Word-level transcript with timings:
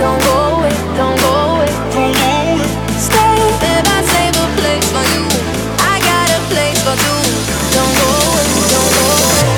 Don't 0.00 0.20
go 0.24 0.34
away, 0.56 0.74
don't 0.96 1.18
go 1.20 1.30
away, 1.52 1.70
don't 1.94 2.14
go 2.16 2.26
away. 2.48 2.64
Stay 3.06 3.36
there, 3.62 3.84
save 4.12 4.36
a 4.44 4.46
place 4.58 4.88
for 4.94 5.04
you. 5.12 5.24
I 5.92 5.94
got 6.08 6.26
a 6.36 6.40
place 6.50 6.80
for 6.86 6.96
two. 7.04 7.20
Don't 7.76 7.92
go 8.00 8.08
away, 8.24 8.46
don't 8.72 8.90
go 8.96 9.04
away. 9.28 9.52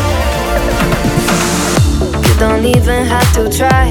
You 2.27 2.35
don't 2.45 2.65
even 2.77 3.01
have 3.07 3.31
to 3.39 3.43
try. 3.59 3.87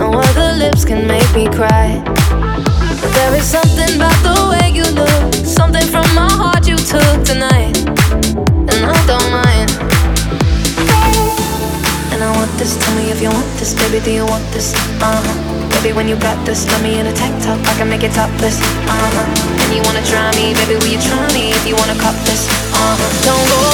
No 0.00 0.06
other 0.28 0.50
lips 0.62 0.84
can 0.84 1.06
make 1.06 1.30
me 1.34 1.46
cry. 1.48 2.02
There 3.14 3.34
is 3.36 3.44
something 3.44 3.96
about 3.96 4.18
the 4.22 4.36
way 4.50 4.70
you 4.78 4.86
look, 5.00 5.34
something 5.34 5.86
from 5.86 6.06
my 6.14 6.30
heart 6.30 6.66
you 6.66 6.76
took 6.76 7.24
tonight. 7.24 7.53
Want 12.44 12.58
this, 12.58 12.76
tell 12.76 12.94
me 12.96 13.10
if 13.10 13.22
you 13.22 13.30
want 13.30 13.46
this, 13.58 13.72
baby, 13.72 14.04
do 14.04 14.12
you 14.12 14.26
want 14.26 14.44
this? 14.52 14.74
Uh 15.00 15.16
huh. 15.16 15.80
Baby, 15.80 15.96
when 15.96 16.08
you 16.08 16.16
got 16.16 16.36
this, 16.44 16.68
let 16.68 16.82
me 16.82 17.00
in 17.00 17.06
a 17.06 17.12
tank 17.14 17.32
top, 17.42 17.58
I 17.64 17.72
can 17.78 17.88
make 17.88 18.02
it 18.02 18.12
topless. 18.12 18.60
Uh 18.84 19.08
huh. 19.16 19.64
And 19.64 19.72
you 19.72 19.80
wanna 19.88 20.04
try 20.04 20.28
me, 20.36 20.52
baby, 20.52 20.76
will 20.76 20.92
you 20.92 21.00
try 21.00 21.24
me 21.32 21.56
if 21.56 21.66
you 21.66 21.74
wanna 21.74 21.96
cop 21.96 22.16
this? 22.28 22.44
Uh 22.68 22.96
huh. 23.00 23.24
Don't 23.24 23.48
go 23.48 23.73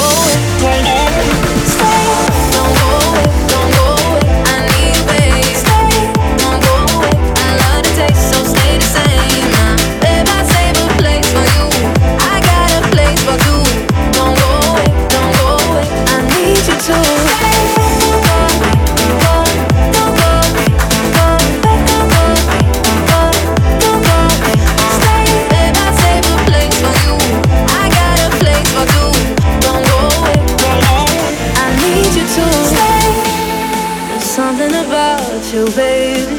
you, 35.53 35.65
baby. 35.75 36.35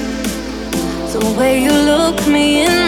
The 1.12 1.34
way 1.38 1.62
you 1.62 1.70
look 1.70 2.26
me 2.26 2.64
in 2.64 2.81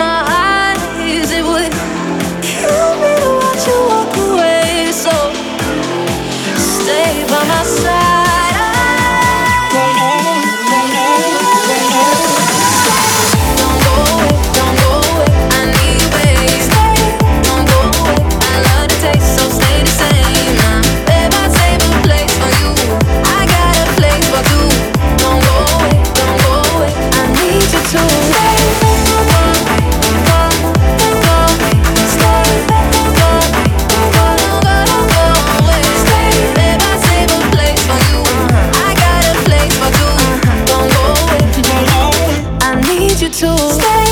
stay. 43.74 44.03